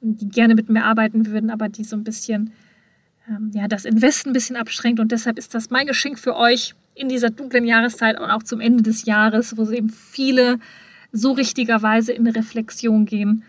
die 0.00 0.28
gerne 0.28 0.54
mit 0.54 0.68
mir 0.68 0.84
arbeiten 0.84 1.26
würden, 1.26 1.50
aber 1.50 1.68
die 1.68 1.84
so 1.84 1.96
ein 1.96 2.04
bisschen 2.04 2.52
ähm, 3.28 3.50
ja, 3.54 3.68
das 3.68 3.84
Investen 3.84 4.30
ein 4.30 4.32
bisschen 4.34 4.56
abschränkt. 4.56 5.00
Und 5.00 5.12
deshalb 5.12 5.38
ist 5.38 5.54
das 5.54 5.70
mein 5.70 5.86
Geschenk 5.86 6.18
für 6.18 6.36
euch 6.36 6.74
in 6.94 7.08
dieser 7.08 7.30
dunklen 7.30 7.64
Jahreszeit 7.64 8.18
und 8.20 8.30
auch 8.30 8.42
zum 8.42 8.60
Ende 8.60 8.82
des 8.82 9.04
Jahres, 9.04 9.56
wo 9.56 9.70
eben 9.70 9.88
viele 9.88 10.58
so 11.14 11.32
richtigerweise 11.32 12.12
in 12.12 12.26
eine 12.26 12.36
Reflexion 12.36 13.06
gehen. 13.06 13.44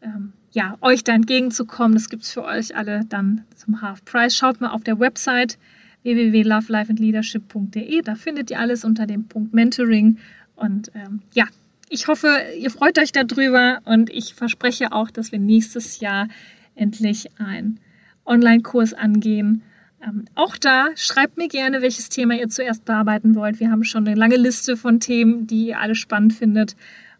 Ähm, 0.00 0.32
ja, 0.52 0.78
euch 0.80 1.02
da 1.02 1.12
entgegenzukommen, 1.12 1.94
das 1.94 2.08
gibt 2.08 2.22
es 2.22 2.32
für 2.32 2.44
euch 2.44 2.76
alle 2.76 3.04
dann 3.08 3.42
zum 3.56 3.82
Half 3.82 4.04
Price. 4.04 4.36
Schaut 4.36 4.60
mal 4.60 4.70
auf 4.70 4.84
der 4.84 5.00
Website 5.00 5.58
www.lovelifeandleadership.de. 6.04 8.02
Da 8.02 8.14
findet 8.14 8.52
ihr 8.52 8.60
alles 8.60 8.84
unter 8.84 9.06
dem 9.06 9.24
Punkt 9.24 9.52
Mentoring. 9.52 10.18
Und 10.54 10.92
ähm, 10.94 11.22
ja, 11.34 11.46
ich 11.88 12.06
hoffe, 12.06 12.28
ihr 12.58 12.70
freut 12.70 12.98
euch 12.98 13.10
darüber 13.10 13.80
und 13.84 14.10
ich 14.10 14.34
verspreche 14.34 14.92
auch, 14.92 15.10
dass 15.10 15.32
wir 15.32 15.40
nächstes 15.40 15.98
Jahr 15.98 16.28
endlich 16.76 17.28
ein 17.38 17.80
Online-Kurs 18.24 18.94
angehen. 18.94 19.62
Ähm, 20.04 20.26
auch 20.34 20.56
da 20.56 20.88
schreibt 20.96 21.36
mir 21.36 21.48
gerne, 21.48 21.82
welches 21.82 22.08
Thema 22.08 22.34
ihr 22.34 22.48
zuerst 22.48 22.84
bearbeiten 22.84 23.34
wollt. 23.34 23.60
Wir 23.60 23.70
haben 23.70 23.84
schon 23.84 24.06
eine 24.06 24.16
lange 24.16 24.36
Liste 24.36 24.76
von 24.76 25.00
Themen, 25.00 25.46
die 25.46 25.68
ihr 25.68 25.80
alle 25.80 25.94
spannend 25.94 26.34
findet. 26.34 26.76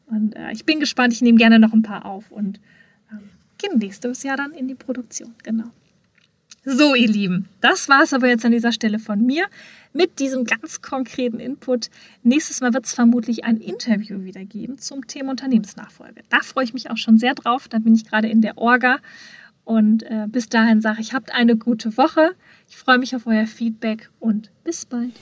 Und 0.06 0.36
äh, 0.36 0.52
ich 0.52 0.64
bin 0.64 0.80
gespannt. 0.80 1.12
Ich 1.12 1.22
nehme 1.22 1.38
gerne 1.38 1.58
noch 1.58 1.72
ein 1.72 1.82
paar 1.82 2.04
auf 2.04 2.30
und 2.30 2.60
ähm, 3.10 3.20
gehen 3.58 3.78
nächstes 3.78 4.22
Jahr 4.22 4.36
dann 4.36 4.52
in 4.52 4.68
die 4.68 4.74
Produktion. 4.74 5.34
Genau. 5.42 5.70
So, 6.66 6.94
ihr 6.94 7.08
Lieben, 7.08 7.46
das 7.60 7.90
war 7.90 8.02
es 8.02 8.14
aber 8.14 8.26
jetzt 8.26 8.44
an 8.46 8.52
dieser 8.52 8.72
Stelle 8.72 8.98
von 8.98 9.20
mir 9.20 9.44
mit 9.92 10.18
diesem 10.18 10.46
ganz 10.46 10.80
konkreten 10.80 11.38
Input. 11.38 11.90
Nächstes 12.22 12.62
Mal 12.62 12.72
wird 12.72 12.86
es 12.86 12.94
vermutlich 12.94 13.44
ein 13.44 13.58
Interview 13.58 14.24
wieder 14.24 14.46
geben 14.46 14.78
zum 14.78 15.06
Thema 15.06 15.32
Unternehmensnachfolge. 15.32 16.22
Da 16.30 16.40
freue 16.40 16.64
ich 16.64 16.72
mich 16.72 16.90
auch 16.90 16.96
schon 16.96 17.18
sehr 17.18 17.34
drauf. 17.34 17.68
Da 17.68 17.80
bin 17.80 17.94
ich 17.94 18.06
gerade 18.06 18.28
in 18.28 18.40
der 18.40 18.56
Orga 18.56 18.98
und 19.64 20.02
äh, 20.04 20.26
bis 20.28 20.48
dahin 20.48 20.80
sage 20.80 21.00
ich, 21.00 21.14
habt 21.14 21.32
eine 21.32 21.56
gute 21.56 21.96
Woche. 21.96 22.32
Ich 22.68 22.76
freue 22.76 22.98
mich 22.98 23.16
auf 23.16 23.26
euer 23.26 23.46
Feedback 23.46 24.10
und 24.20 24.50
bis 24.62 24.84
bald. 24.84 25.12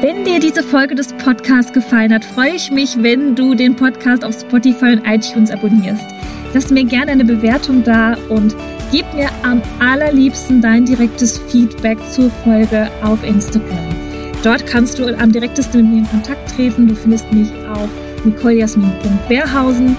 Wenn 0.00 0.24
dir 0.24 0.40
diese 0.40 0.62
Folge 0.62 0.94
des 0.94 1.12
Podcasts 1.12 1.72
gefallen 1.72 2.14
hat, 2.14 2.24
freue 2.24 2.54
ich 2.54 2.70
mich, 2.70 3.02
wenn 3.02 3.34
du 3.34 3.54
den 3.54 3.76
Podcast 3.76 4.24
auf 4.24 4.34
Spotify 4.34 4.92
und 4.92 5.06
iTunes 5.06 5.50
abonnierst. 5.50 6.06
Lass 6.54 6.70
mir 6.70 6.84
gerne 6.84 7.12
eine 7.12 7.24
Bewertung 7.24 7.84
da 7.84 8.16
und 8.28 8.56
gib 8.90 9.04
mir 9.14 9.28
am 9.42 9.60
allerliebsten 9.78 10.62
dein 10.62 10.86
direktes 10.86 11.36
Feedback 11.36 11.98
zur 12.10 12.30
Folge 12.30 12.90
auf 13.02 13.22
Instagram. 13.22 13.94
Dort 14.42 14.66
kannst 14.66 14.98
du 14.98 15.14
am 15.18 15.32
direktesten 15.32 15.82
mit 15.82 15.90
mir 15.90 15.98
in 15.98 16.08
Kontakt 16.08 16.56
treten. 16.56 16.88
Du 16.88 16.94
findest 16.94 17.30
mich 17.32 17.52
auf 17.68 17.90
nicolejasmin.wehrhausen. 18.24 19.96